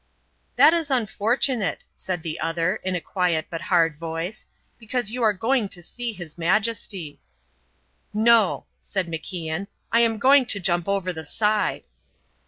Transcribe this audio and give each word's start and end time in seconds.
"That 0.55 0.73
is 0.73 0.89
unfortunate," 0.89 1.85
said 1.93 2.23
the 2.23 2.39
other, 2.39 2.77
in 2.77 2.95
a 2.95 2.99
quiet 3.01 3.45
but 3.51 3.61
hard 3.61 3.99
voice, 3.99 4.47
"because 4.79 5.11
you 5.11 5.21
are 5.21 5.31
going 5.31 5.69
to 5.69 5.83
see 5.83 6.11
his 6.11 6.39
Majesty." 6.39 7.21
"No," 8.11 8.65
said 8.79 9.05
MacIan, 9.05 9.67
"I 9.91 9.99
am 9.99 10.17
going 10.17 10.47
to 10.47 10.59
jump 10.59 10.87
over 10.89 11.13
the 11.13 11.23
side." 11.23 11.83